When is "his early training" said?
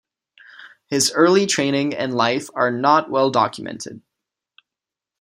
0.87-1.93